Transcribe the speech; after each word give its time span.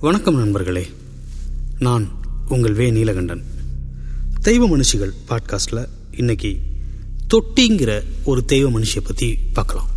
வணக்கம் 0.00 0.36
நண்பர்களே. 0.36 0.86
நான் 1.78 2.08
உங்கள் 2.48 2.72
வே. 2.72 2.90
நீலகண்டன். 2.90 3.42
தெய்வ 4.40 4.68
மனுஷிகள் 4.68 5.10
பாட்காஸ்டில் 5.28 5.88
இன்னைக்கு 6.10 6.58
தொட்டிங்கிற 7.34 8.02
ஒரு 8.24 8.44
தெய்வ 8.44 8.78
மனுஷியை 8.78 9.04
பற்றி 9.04 9.38
பார்க்கலாம். 9.52 9.88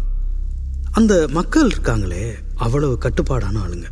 அந்த 0.91 1.27
மக்கள் 1.31 1.69
இருக்காங்களே 1.69 2.31
அவ்வளவு 2.55 2.97
கட்டுப்பாடான 2.97 3.59
ஆளுங்க. 3.59 3.83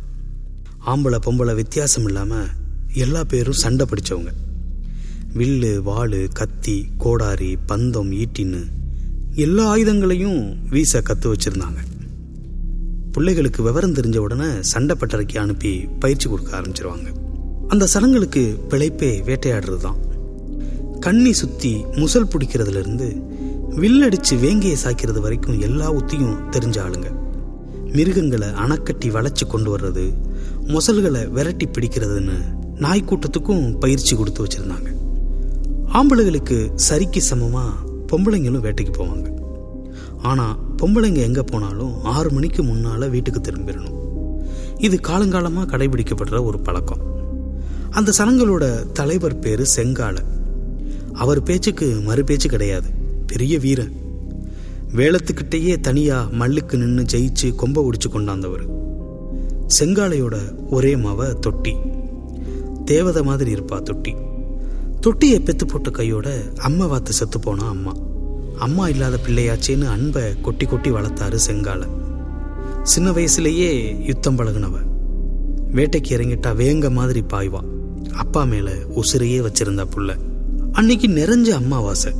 ஆம்பளை 0.86 1.18
பொம்பளை 1.26 1.54
வித்தியாசம் 1.54 2.06
இல்லாமல் 2.06 2.48
எல்லா 2.92 3.24
பேரும் 3.24 3.52
சண்டை 3.52 3.86
பிடிச்சவங்க. 3.86 4.32
வில்லு 5.34 5.76
வாள் 5.76 6.28
கத்தி 6.32 6.88
கோடாரி 6.98 7.58
பந்தம் 7.68 8.24
ஈட்டின்னு 8.24 8.64
எல்லா 9.34 9.76
ஆயுதங்களையும் 9.76 10.56
வீச 10.68 11.02
கற்று 11.02 11.34
வச்சுருந்தாங்க. 11.34 11.76
பிள்ளைகளுக்கு 13.14 13.62
விவரம் 13.62 13.94
தெரிஞ்ச 13.96 14.16
உடனே 14.16 14.48
சண்டை 14.60 14.96
பட்டறைக்கு 15.00 15.36
அனுப்பி 15.38 15.72
பயிற்சி 16.02 16.26
கொடுக்க 16.28 16.50
ஆரம்பிச்சிருவாங்க. 16.58 17.08
அந்த 17.68 17.88
சனங்களுக்கு 17.94 18.42
பிழைப்பே 18.70 19.10
வேட்டையாடுறது 19.28 19.76
தான் 19.76 19.98
கண்ணி 21.00 21.32
சுத்தி 21.32 21.72
முசல் 22.00 22.30
பிடிக்கிறதுல 22.32 22.80
இருந்து 22.84 23.08
வில்லடிச்சு 23.82 24.34
வேங்கையை 24.44 24.78
சாய்க்கிறது 24.84 25.20
வரைக்கும் 25.20 25.60
எல்லா 25.60 25.92
உத்தியும் 25.92 26.40
தெரிஞ்ச 26.50 26.78
ஆளுங்க. 26.84 27.10
மிருகங்களை 27.96 28.48
அணைக்கட்டி 28.48 29.08
வளைச்சு 29.16 29.46
கொண்டு 29.46 29.70
வர்றது 29.76 30.04
முசல்களை 30.72 31.22
விரட்டி 31.36 31.66
பிடிக்கிறதுன்னு 31.66 32.36
நாய்க்கூட்டத்துக்கும் 32.84 33.64
பயிற்சி 33.78 34.16
கொடுத்து 34.16 34.44
வச்சிருந்தாங்க. 34.44 34.90
ஆம்பளைகளுக்கு 35.98 36.58
சரிக்கு 36.88 37.22
சமமா 37.30 37.64
பொம்பளைங்களும் 38.12 38.64
வேட்டைக்கு 38.66 38.94
போவாங்க. 38.98 39.26
ஆனால் 40.30 40.56
பொம்பளைங்க 40.82 41.16
எங்கே 41.16 41.40
போனாலும் 41.40 42.04
ஆறு 42.04 42.30
மணிக்கு 42.30 42.62
முன்னால் 42.62 43.10
வீட்டுக்கு 43.10 43.40
திரும்பிடணும். 43.40 43.98
இது 44.78 45.00
காலங்காலமாக 45.02 45.66
கடைபிடிக்கப்படுற 45.66 46.44
ஒரு 46.44 46.60
பழக்கம். 46.60 46.98
அந்த 47.90 48.12
சனங்களோட 48.18 48.92
தலைவர் 48.92 49.38
பேர் 49.38 49.70
செங்கால. 49.76 50.16
அவர் 51.12 51.42
பேச்சுக்கு 51.42 52.00
மறு 52.00 52.24
பேச்சு 52.24 52.48
கிடையாது. 52.48 52.88
பெரிய 53.26 53.58
வீரன். 53.58 53.92
வேளத்துக்கிட்டேயே 54.94 55.80
தனியாக 55.80 56.30
மல்லுக்கு 56.36 56.76
நின்று 56.76 57.18
ஜெயிச்சு 57.18 57.42
கொம்ப 57.42 57.88
ஒடிச்சு 57.88 58.08
கொண்டாந்தவர். 58.08 58.64
செங்காலையோட 59.80 60.54
ஒரே 60.70 60.94
மாவ 60.94 61.32
தொட்டி. 61.32 61.74
தேவதை 62.84 63.22
மாதிரி 63.22 63.54
இருப்பா 63.54 63.82
தொட்டி. 63.82 64.14
தொட்டியை 65.00 65.40
பெத்து 65.40 65.66
போட்ட 65.66 65.90
கையோட 65.90 66.42
அம்மா 66.56 66.86
வாத்து 66.86 67.12
செத்து 67.12 67.40
போனா 67.40 67.68
அம்மா. 67.68 67.94
அம்மா 68.62 68.88
இல்லாத 68.88 69.18
பிள்ளையாச்சேன்னு 69.26 69.88
அன்பை 69.88 70.40
கொட்டி 70.40 70.66
கொட்டி 70.66 70.90
வளர்த்தாரு 70.90 71.38
செங்கால. 71.46 71.86
சின்ன 72.82 73.10
வயசுலேயே 73.10 74.00
யுத்தம் 74.04 74.38
பழகுனவ. 74.38 74.74
வேட்டைக்கு 75.72 76.08
இறங்கிட்டா 76.08 76.54
வேங்க 76.54 76.90
மாதிரி 76.90 77.20
பாய்வா. 77.20 77.60
அப்பா 78.14 78.44
மேல 78.44 78.70
உசிரையே 78.72 79.42
வச்சிருந்தா 79.42 79.84
புள்ள. 79.96 80.16
அன்னைக்கு 80.72 81.08
நிறைஞ்ச 81.08 81.48
அம்மாவாசை. 81.48 82.12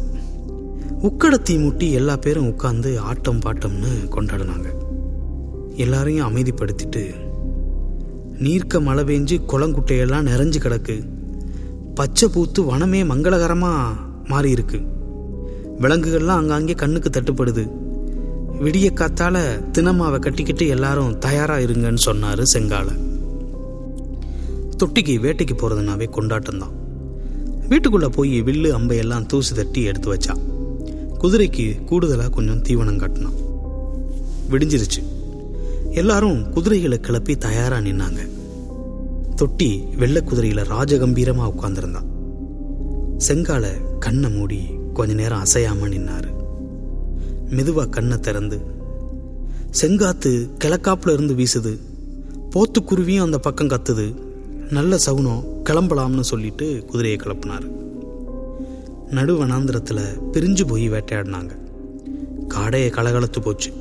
உக்கடத்தி 1.03 1.61
முட்டி 1.61 1.93
எல்லா 1.93 2.17
பேரும் 2.17 2.49
உட்காந்து 2.49 2.99
ஆட்டம் 2.99 3.39
பாட்டம்னு 3.39 4.09
கொண்டாடினாங்க. 4.11 4.67
எல்லாரையும் 5.77 6.37
அமைதிப்படுத்திட்டு 6.37 7.15
நீர்க்க 8.39 8.81
மழை 8.81 9.05
பெஞ்சு 9.05 9.41
குளங்குட்டையெல்லாம் 9.49 10.27
நிறைஞ்சு 10.27 10.57
கிடக்கு. 10.59 11.03
பச்சை 11.95 12.29
பூத்து 12.29 12.63
வனமே 12.63 13.05
மங்களகரமாக 13.05 13.97
மாறியிருக்கு. 14.25 15.01
விலங்குகள்லாம் 15.83 16.41
அங்காங்கே 16.41 16.73
கண்ணுக்கு 16.73 17.11
தட்டுப்படுது. 17.11 17.65
விடிய 18.65 18.89
காத்தால 18.93 19.37
தினமாவை 19.73 20.19
கட்டிக்கிட்டு 20.19 20.67
எல்லாரும் 20.67 21.19
தயாரா 21.19 21.57
இருங்கன்னு 21.57 22.03
சொன்னாரு 22.05 22.43
செங்கால 22.53 22.89
தொட்டிக்கு 24.81 25.15
வேட்டைக்கு 25.25 25.55
போறதுனாவே 25.57 26.11
கொண்டாட்டம் 26.11 26.59
தான் 26.59 26.77
வீட்டுக்குள்ள 27.69 28.07
போய் 28.09 28.43
வில்லு 28.43 28.71
அம்பையெல்லாம் 28.79 29.27
தூசி 29.27 29.55
தட்டி 29.55 29.83
எடுத்து 29.83 30.09
வச்சான். 30.15 30.41
குதிரைக்கு 31.21 31.67
கூடுதலா 31.91 32.31
கொஞ்சம் 32.31 32.63
தீவனம் 32.63 32.97
காட்டினான். 32.97 33.37
விடிஞ்சிருச்சு. 34.51 35.01
எல்லாரும் 35.91 36.51
குதிரைகளை 36.51 37.01
கிளப்பி 37.01 37.37
தயாரா 37.37 37.77
நின்னாங்க. 37.77 38.21
தொட்டி 39.37 39.85
வெள்ளை 39.97 40.23
குதிரையில 40.23 40.65
ராஜகம்பீரமா 40.75 41.45
உட்கார்ந்திருந்தான். 41.53 42.09
செங்கால 43.17 43.71
கண்ணை 43.99 44.31
மூடி 44.31 44.61
கொஞ்ச 44.93 45.15
நேரம் 45.15 45.43
அசையாம 45.43 45.87
நின்னாரு. 45.89 46.31
மெதுவா 47.51 47.89
கண்ணை 47.89 48.19
திறந்து 48.19 48.61
செங்காத்து 49.81 50.49
கிழக்காப்புல 50.65 51.13
இருந்து 51.13 51.35
வீசுது. 51.35 51.79
போத்துக்குருவியும் 52.51 53.23
அந்த 53.23 53.39
பக்கம் 53.39 53.69
கத்துது. 53.69 54.15
நல்ல 54.71 54.97
சவுனம் 55.07 55.45
கிளம்பலாம்னு 55.65 56.21
சொல்லிட்டு 56.21 56.85
குதிரையை 56.87 57.19
கிளப்புனாரு. 57.19 57.71
நடுவனாந்திரத்துல 59.11 60.01
பிரிஞ்சு 60.33 60.67
போய் 60.67 60.91
வேட்டையாடினாங்க. 60.91 61.51
காடையை 62.49 62.91
கலகலத்து 62.91 63.41
போச்சு. 63.43 63.73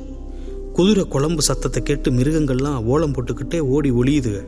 குதிரை 0.72 1.08
குழம்பு 1.08 1.42
சத்தத்தை 1.42 1.82
கேட்டு 1.82 2.10
மிருகங்கள்லாம் 2.10 2.84
ஓலம் 2.84 3.12
போட்டுக்கிட்டே 3.12 3.58
ஓடி 3.58 3.90
ஒளியுதுக. 3.90 4.44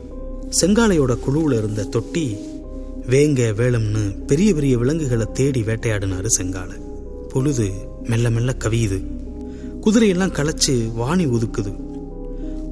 செங்காலையோட 0.61 1.19
குழுவில் 1.19 1.57
இருந்த 1.57 1.83
தொட்டி 1.83 2.37
வேங்க 3.09 3.53
வேளம்னு 3.53 4.25
பெரிய 4.25 4.53
பெரிய 4.53 4.77
விலங்குகளை 4.77 5.25
தேடி 5.33 5.61
வேட்டையாடினாரு 5.61 6.25
செங்கால. 6.37 6.69
பொழுது 7.29 7.71
மெல்ல 8.03 8.29
மெல்ல 8.29 8.55
கவியுது. 8.59 9.03
குதிரையெல்லாம் 9.81 10.31
களைச்சு 10.31 10.93
வாணி 10.93 11.25
ஒதுக்குது. 11.25 11.75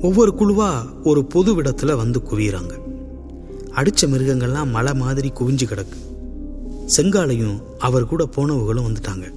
ஒவ்வொரு 0.01 0.33
குழுவா 0.39 0.85
ஒரு 1.03 1.25
பொது 1.25 1.61
விடத்துல 1.61 1.95
வந்து 1.95 2.19
குவியறாங்க. 2.19 2.77
அடிச்ச 3.75 4.05
மிருகங்கள்லாம் 4.05 4.69
மலை 4.69 4.93
மாதிரி 4.93 5.31
குவிஞ்சு 5.39 5.63
கிடக்கு. 5.63 5.97
செங்காலையும் 6.97 7.61
அவர் 7.79 8.05
கூட 8.05 8.29
போனவர்களும் 8.35 8.85
வந்துட்டாங்க. 8.85 9.31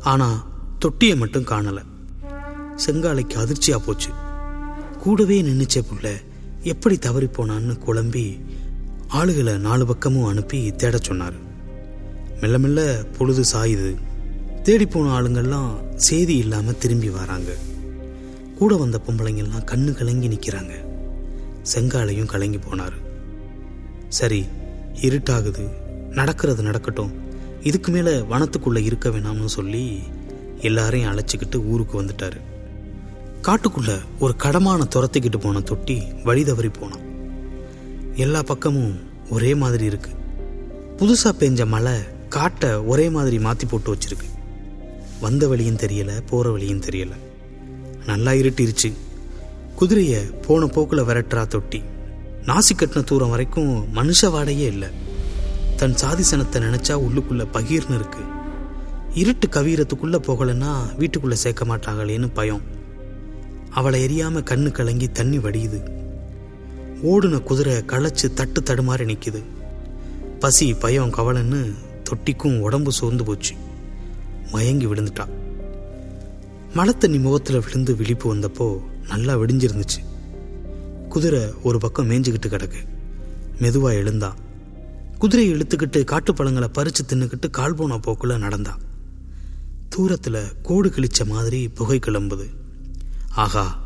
ஆனா 0.00 0.50
தொட்டியை 0.78 1.16
மட்டும் 1.16 1.44
காணல. 1.44 1.82
செங்காலைக்கு 2.86 3.34
அதிர்ச்சியா 3.34 3.76
போச்சு. 3.86 4.10
கூடவே 4.98 5.42
நின்றுச்சே 5.42 5.82
புள்ள 5.82 6.10
எப்படி 6.62 6.98
தவறி 6.98 7.26
போனான்னு 7.26 7.78
குழம்பி 7.86 8.40
ஆளுகளை 9.08 9.58
நாலு 9.58 9.86
பக்கமும் 9.86 10.24
அனுப்பி 10.24 10.70
தேடச் 10.70 11.02
சொன்னார். 11.02 11.32
மெல்ல 12.40 12.58
மெல்ல 12.58 13.04
பொழுது 13.18 13.42
சாயுது. 13.52 13.96
தேடி 14.62 14.86
போன 14.86 15.20
ஆளுங்கள்லாம் 15.20 15.96
செய்தி 15.96 16.36
இல்லாமல் 16.36 16.78
திரும்பி 16.78 17.08
வராங்க. 17.08 17.52
கூட 18.58 18.76
வந்த 18.76 19.00
பொம்பளைங்கள்லாம் 19.06 19.64
கண்ணு 19.64 19.92
கலங்கி 19.92 20.28
நிற்கிறாங்க 20.28 20.70
செங்காலையும் 21.74 22.26
கலங்கி 22.26 22.58
போனார். 22.58 22.92
சரி 24.08 24.46
இருட்டாகுது. 25.00 25.68
நடக்கிறது 26.10 26.62
நடக்கட்டும். 26.62 27.12
இதுக்கு 27.62 27.92
மேலே 27.92 28.18
வனத்துக்குள்ளே 28.18 28.84
இருக்க 28.84 29.08
வேணாம்னு 29.08 29.44
சொல்லி 29.44 30.00
எல்லாரையும் 30.60 31.12
அழைச்சிக்கிட்டு 31.12 31.66
ஊருக்கு 31.66 32.02
வந்துட்டாரு. 32.02 32.40
காட்டுக்குள்ளே 33.42 33.98
ஒரு 34.18 34.34
கடமான 34.42 34.80
துரத்திக்கிட்டு 34.94 35.36
போன 35.36 35.60
தொட்டி 35.60 36.02
வழி 36.24 36.44
தவறி 36.44 36.68
போனான். 36.68 37.07
எல்லா 38.18 38.42
பக்கமும் 38.42 39.00
ஒரே 39.30 39.54
மாதிரி 39.54 39.84
இருக்கு. 39.84 40.10
புதுசாக 40.96 41.32
பெஞ்ச 41.38 41.66
மழை 41.66 41.92
காட்டை 42.28 42.70
ஒரே 42.70 43.10
மாதிரி 43.10 43.38
மாற்றி 43.38 43.66
போட்டு 43.66 43.94
வச்சிருக்கு. 43.94 44.28
வந்த 45.20 45.48
வழியும் 45.48 45.76
தெரியல 45.76 46.26
போகிற 46.26 46.50
வழியும் 46.50 46.80
தெரியல. 46.80 47.10
நல்லா 48.06 48.30
இருட்டிருச்சு. 48.30 48.92
குதிரையை 49.76 50.24
போன 50.46 50.66
போக்கில் 50.66 51.02
விரட்டுறா 51.02 51.46
தொட்டி. 51.46 51.82
நாசி 52.44 52.76
கட்டின 52.76 53.04
தூரம் 53.04 53.30
வரைக்கும் 53.30 53.94
மனுஷ 53.94 54.16
வாடையே 54.22 54.66
இல்லை. 54.66 54.88
தன் 55.76 55.94
சாதிசனத்தை 55.94 56.56
நினச்சா 56.56 56.94
உள்ளுக்குள்ளே 56.94 57.46
பகீர்னு 57.52 57.94
இருக்கு. 57.94 58.20
இருட்டு 59.14 59.48
கவீரத்துக்குள்ளே 59.48 60.18
போகலைன்னா 60.18 60.96
வீட்டுக்குள்ளே 60.96 61.36
சேர்க்க 61.36 61.64
மாட்டாங்களேன்னு 61.64 62.28
பயம். 62.34 62.62
அவளை 63.70 64.04
எரியாமல் 64.06 64.46
கண்ணு 64.50 64.70
கலங்கி 64.70 65.08
தண்ணி 65.08 65.38
வடியுது. 65.38 66.06
ஓடுன 67.02 67.42
குதிரை 67.42 67.74
களைச்சு 67.74 68.34
தட்டு 68.34 68.60
தடுமாறி 68.60 69.04
நிற்கிது 69.04 69.42
பசி 70.38 70.74
பயம் 70.74 71.12
கவலைன்னு 71.12 71.74
தொட்டிக்கும் 72.04 72.58
உடம்பு 72.58 72.92
சோர்ந்து 72.92 73.24
போச்சு. 73.24 73.54
மயங்கி 74.52 74.86
விழுந்துட்டா. 74.86 75.28
மழை 76.74 76.98
தண்ணி 76.98 77.18
முகத்தில் 77.18 77.60
விழுந்து 77.60 77.96
விழிப்பு 77.96 78.34
வந்தப்போ 78.34 78.80
நல்லா 79.08 79.36
விடிஞ்சிருந்துச்சு. 79.36 80.00
குதிரை 81.08 81.52
ஒரு 81.62 81.78
பக்கம் 81.78 82.10
மேஞ்சுக்கிட்டு 82.10 82.46
கிடக்கு. 82.46 82.86
மெதுவாக 83.58 83.94
எழுந்தான் 83.94 84.36
குதிரையை 85.18 85.54
இழுத்துக்கிட்டு 85.54 86.04
காட்டுப்பழங்களை 86.04 86.68
பறித்து 86.68 87.04
தின்னுக்கிட்டு 87.04 87.50
கால் 87.50 87.74
போன 87.74 87.98
போக்கில் 87.98 88.38
நடந்தா. 88.38 88.76
தூரத்தில் 89.88 90.52
கோடு 90.62 90.88
கிழிச்ச 90.88 91.26
மாதிரி 91.26 91.68
புகை 91.68 91.98
கிளம்புது. 91.98 92.46
ஆகா 93.30 93.78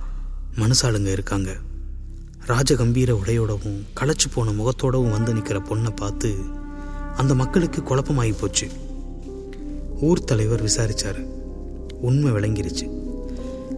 மனுஷாளுங்க 0.56 1.06
இருக்காங்க. 1.06 1.56
ராஜகம்பீர 2.46 3.16
உடையோடவும் 3.24 3.84
களைச்சு 4.00 4.26
போன 4.34 4.50
முகத்தோடவும் 4.50 5.10
வந்து 5.10 5.34
நிற்கிற 5.34 5.58
பொண்ணை 5.58 5.96
பார்த்து 5.96 6.34
அந்த 7.16 7.34
மக்களுக்கு 7.34 7.82
குழப்பமாகி 7.82 8.34
போச்சு. 8.40 8.68
ஊர் 10.00 10.24
தலைவர் 10.24 10.64
விசாரிச்சாரு. 10.64 11.26
உண்மை 12.00 12.32
விளங்கிருச்சு. 12.32 12.88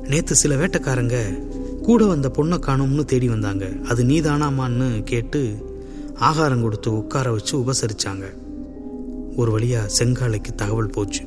நேற்று 0.08 0.34
சில 0.34 0.54
வேட்டைக்காரங்க 0.54 1.42
கூட 1.82 2.04
வந்த 2.04 2.28
பொண்ணை 2.28 2.58
காணோம்னு 2.58 3.04
தேடி 3.04 3.28
வந்தாங்க. 3.28 3.68
அது 3.88 4.04
நீதானாமான்னு 4.04 5.02
கேட்டு 5.02 5.56
ஆகாரம் 6.14 6.62
கொடுத்து 6.62 6.96
உட்கார 6.96 7.32
வச்சு 7.32 7.58
உபசரிச்சாங்க. 7.58 8.24
ஒரு 9.36 9.52
வழியாக 9.52 10.04
செங்காலைக்கு 10.04 10.54
தகவல் 10.56 10.90
போச்சு. 10.90 11.24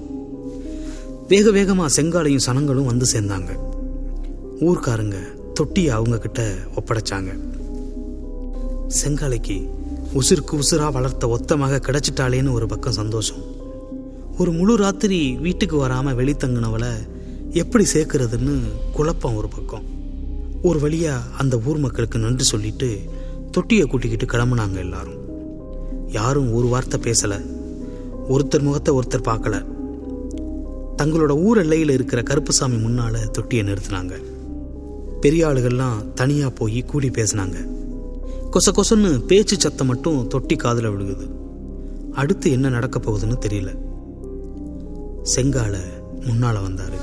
வேக 1.28 1.52
வேகமாக 1.52 2.02
செங்காலையும் 2.02 2.40
சனங்களும் 2.46 2.86
வந்து 2.86 3.06
சேர்ந்தாங்க. 3.14 3.50
ஊர்க்காரங்க 4.60 5.37
தொட்டியை 5.58 5.90
அவங்க 5.90 6.18
கிட்ட 6.18 6.54
ஒப்படைச்சாங்க. 6.76 7.40
செங்காலைக்கு 8.88 9.70
உசுருக்கு 10.14 10.60
உசுரா 10.60 10.92
வளர்த்த 10.92 11.28
ஒத்தமாக 11.28 11.80
கிடைச்சிட்டாளேன்னு 11.82 12.52
ஒரு 12.52 12.68
பக்கம் 12.68 12.94
சந்தோஷம். 12.94 13.38
ஒரு 14.38 14.52
முழு 14.52 14.76
ராத்திரி 14.76 15.38
வீட்டுக்கு 15.42 15.88
வராம 15.88 16.14
வெளித்தங்கினவளை 16.20 16.92
எப்படி 17.52 17.86
சேர்க்கறதுன்னு 17.94 18.60
குழப்பம் 18.94 19.36
ஒரு 19.36 19.48
பக்கம். 19.48 19.84
ஒரு 20.64 20.80
வழியா 20.80 21.14
அந்த 21.38 21.62
ஊர் 21.66 21.78
மக்களுக்கு 21.78 22.20
நன்றி 22.20 22.44
சொல்லிட்டு 22.44 23.00
தொட்டியை 23.52 23.86
கூட்டிக்கிட்டு 23.86 24.38
கிளம்புனாங்க 24.38 24.78
எல்லாரும். 24.78 25.20
யாரும் 26.08 26.54
ஒரு 26.54 26.68
வார்த்தை 26.68 27.00
பேசல. 27.00 27.46
ஒருத்தர் 28.30 28.62
முகத்தை 28.62 28.96
ஒருத்தர் 28.96 29.28
பார்க்கல. 29.28 29.66
தங்களோட 30.98 31.44
ஊர் 31.44 31.58
எல்லையில் 31.58 31.90
இருக்கிற 31.90 32.22
கருப்புசாமி 32.22 32.76
முன்னால 32.76 33.28
தொட்டியை 33.28 33.66
நிறுத்தினாங்க. 33.66 34.22
பெரிய 35.22 35.48
ஆளுகள்லாம் 35.48 36.14
தனியா 36.14 36.50
போய் 36.50 36.86
கூடி 36.86 37.10
பேசினாங்க. 37.10 37.56
கொச 38.52 38.72
கொசன்னு 38.72 39.18
பேச்சு 39.18 39.60
சத்தம் 39.60 39.88
மட்டும் 39.88 40.28
தொட்டி 40.28 40.56
காதில் 40.56 40.90
விழுகுது. 40.90 41.30
அடுத்து 42.14 42.52
என்ன 42.52 42.70
நடக்க 42.70 43.00
போகுதுன்னு 43.00 43.46
தெரியல. 43.48 43.76
செங்கால 45.36 45.78
முன்னால 46.20 46.56
வந்தாரு. 46.68 46.98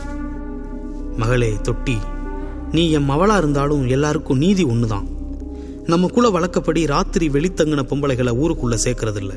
மகளே 1.17 1.53
தொட்டி 1.63 1.97
நீ 2.73 2.91
என் 2.91 3.11
மவளா 3.11 3.37
இருந்தாலும் 3.37 3.89
எல்லாருக்கும் 3.89 4.39
நீதி 4.39 4.65
ஒண்ணுதான். 4.65 5.09
நம்ம 5.87 6.07
குல 6.07 6.31
வழக்கப்படி 6.31 6.87
ராத்திரி 6.87 7.29
வெளித்தங்கின 7.29 7.83
பொம்பளைகளை 7.83 8.33
ஊருக்குள்ள 8.35 8.79
சேர்க்கறது 8.85 9.17
இல்ல 9.17 9.35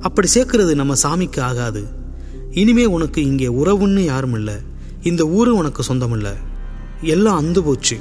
அப்படி 0.00 0.28
சேர்க்கறது 0.34 0.74
நம்ம 0.74 0.94
சாமிக்கு 1.02 1.40
ஆகாது. 1.40 1.84
இனிமே 2.50 2.84
உனக்கு 2.84 3.24
இங்கே 3.24 3.46
உறவுன்னு 3.46 4.00
யாரும் 4.00 4.32
இல்ல. 4.32 4.58
இந்த 5.02 5.26
ஊரு 5.26 5.54
உனக்கு 5.54 5.82
சொந்தம் 5.82 6.12
எல்லாம் 7.02 7.44
அந்து 7.44 7.62
போச்சு. 7.62 8.00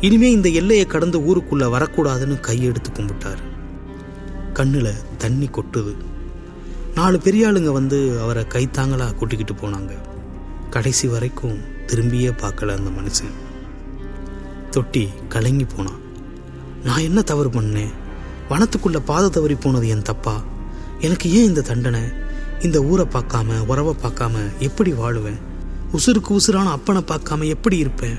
இனிமே 0.00 0.30
இந்த 0.30 0.48
எல்லையை 0.48 0.86
கடந்து 0.86 1.20
ஊருக்குள்ள 1.20 1.64
வரக்கூடாதுன்னு 1.68 2.40
கையெடுத்து 2.40 2.90
கும்பிட்டாரு. 2.92 3.42
கண்ணுல 4.54 4.92
தண்ணி 5.18 5.46
கொட்டுது. 5.46 5.96
நாலு 6.94 7.20
பெரியாளுங்க 7.24 7.72
வந்து 7.72 8.20
அவரை 8.20 8.44
கைத்தாங்களா 8.48 9.14
கூட்டிக்கிட்டு 9.14 9.68
போனாங்க. 9.68 9.90
கடைசி 10.70 11.08
வரைக்கும் 11.08 11.58
திரும்பியே 11.86 12.32
பார்க்கல 12.42 12.76
அந்த 12.76 12.90
மனுஷன். 13.00 13.30
தொட்டி 14.70 15.08
கலங்கி 15.28 15.64
போனான் 15.64 16.04
நான் 16.84 16.98
என்ன 16.98 17.22
தவறு 17.22 17.48
பண்ணேன்? 17.48 17.92
வனத்துக்குள்ள 18.48 18.98
பாதை 18.98 19.30
தவறி 19.30 19.54
போனது 19.54 19.88
என் 19.88 20.02
தப்பா? 20.02 20.42
எனக்கு 21.00 21.32
ஏன் 21.32 21.44
இந்த 21.44 21.60
தண்டனை? 21.60 22.00
இந்த 22.60 22.82
ஊரை 22.82 23.06
பார்க்காம 23.12 23.66
உறவை 23.66 23.94
பார்க்காம 24.02 24.32
எப்படி 24.58 24.92
வாழுவேன்? 24.92 25.40
உசுருக்கு 25.92 26.28
உசுரான 26.28 26.76
அப்பனை 26.76 27.00
பார்க்காம 27.00 27.44
எப்படி 27.44 27.76
இருப்பேன்? 27.76 28.18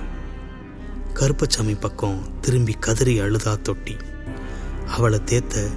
கருப்பசாமி 1.14 1.74
பக்கம் 1.74 2.22
திரும்பி 2.42 2.74
கதறி 2.74 3.20
அழுதா 3.20 3.62
தொட்டி. 3.62 3.96
அவளை 4.88 5.22
தேத்த 5.26 5.68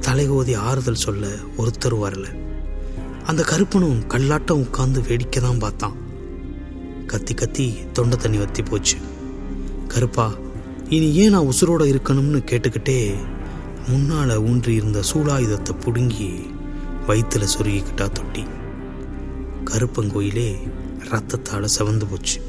தலைகோதி 0.00 0.54
ஆறுதல் 0.54 0.94
சொல்ல 0.94 1.26
ஒருத்தர் 1.58 2.00
வரல. 2.04 2.26
அந்த 3.24 3.42
கருப்பனும் 3.42 4.06
கல்லாட்டம் 4.06 4.58
உட்கார்ந்து 4.58 5.02
வேடிக்கை 5.02 5.42
தான் 5.42 5.58
பார்த்தான். 5.58 5.96
கத்தி 7.06 7.34
கத்தி 7.34 7.76
தொண்டை 7.92 8.18
தண்ணி 8.18 8.38
வத்தி 8.38 8.62
போச்சு. 8.62 8.96
கருப்பா 9.88 10.32
இனி 10.88 11.14
ஏன் 11.14 11.30
நான் 11.30 11.44
உசுரோட 11.44 11.82
இருக்கணும்னு 11.82 12.42
கேட்டுக்கிட்டே 12.50 13.14
முன்னால 13.90 14.36
ஊன்றி 14.36 14.74
இருந்த 14.74 15.02
சூலாயுதத்தை 15.12 15.80
பிடுங்கி 15.84 16.50
வயிற்றுல 17.06 17.48
சொருகிக்கிட்டா 17.58 18.08
தொட்டி. 18.08 18.44
கருப்பங்கோயிலே 19.64 20.70
ரத்தத்தால் 21.10 21.68
சவந்து 21.78 22.06
போச்சு. 22.10 22.40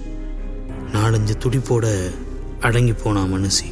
நாலஞ்சு 0.94 1.34
துடிப்போட 1.40 2.12
அடங்கி 2.60 2.94
போனா 2.94 3.24
மனுஷி 3.24 3.72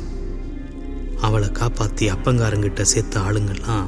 அவளை 1.22 1.50
காப்பாத்தி 1.50 2.02
அப்பங்காரங்கிட்ட 2.02 2.82
சேர்த்த 2.82 3.20
ஆளுங்கெல்லாம் 3.20 3.86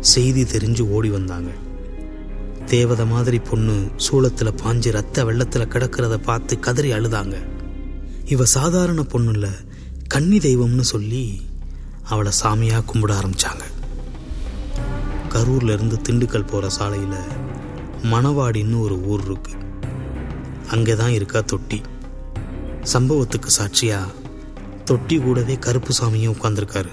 செய்தி 0.00 0.42
தெரிஞ்சு 0.42 0.80
ஓடி 0.80 1.10
வந்தாங்க. 1.10 1.50
தேவதை 2.66 3.06
மாதிரி 3.06 3.38
பொண்ணு 3.38 3.88
சூளத்துல 4.08 4.52
பாஞ்சு 4.64 4.90
ரத்த 4.90 5.24
வெள்ளத்துல 5.24 5.66
கிடக்கிறத 5.66 6.16
பார்த்து 6.16 6.58
கதறி 6.58 6.92
அழுதாங்க. 6.92 7.34
இவ 8.24 8.44
சாதாரண 8.44 9.02
பொண்ணு 9.02 9.32
இல்ல 9.32 9.48
கன்னி 10.08 10.38
தெய்வம்னு 10.38 10.80
சொல்லி 10.80 11.40
அவளை 12.02 12.32
சாமியா 12.44 12.82
கும்பிட 12.92 13.14
ஆரம்பிச்சாங்க. 13.14 13.62
கரூர்ல 15.28 15.72
இருந்து 15.72 16.00
திண்டுக்கல் 16.08 16.46
போற 16.46 16.68
சாலையில 16.78 17.14
மணவாடின்னு 18.02 18.80
ஒரு 18.80 19.02
ஊர் 19.04 19.38
அங்கே 20.70 20.94
தான் 20.94 21.10
இருக்கா 21.10 21.40
தொட்டி. 21.40 21.82
சம்பவத்துக்கு 22.92 23.50
சாட்சியா? 23.60 24.00
தொட்டி 24.84 25.18
கூடவே 25.18 25.54
கருப்பு 25.54 25.92
சாமியும் 26.00 26.34
உட்கார்ந்துருக்காரு. 26.40 26.88